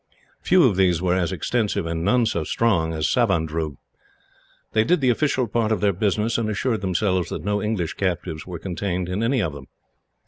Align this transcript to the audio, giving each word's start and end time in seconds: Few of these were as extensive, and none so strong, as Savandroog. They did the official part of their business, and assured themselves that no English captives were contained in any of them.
Few 0.41 0.63
of 0.63 0.77
these 0.77 0.99
were 0.99 1.13
as 1.13 1.31
extensive, 1.31 1.85
and 1.85 2.03
none 2.03 2.25
so 2.25 2.43
strong, 2.43 2.91
as 2.91 3.05
Savandroog. 3.07 3.77
They 4.73 4.83
did 4.83 4.99
the 4.99 5.11
official 5.11 5.47
part 5.47 5.71
of 5.71 5.79
their 5.79 5.93
business, 5.93 6.39
and 6.39 6.49
assured 6.49 6.81
themselves 6.81 7.29
that 7.29 7.43
no 7.45 7.61
English 7.61 7.93
captives 7.93 8.47
were 8.47 8.57
contained 8.57 9.07
in 9.07 9.21
any 9.21 9.43
of 9.43 9.53
them. 9.53 9.67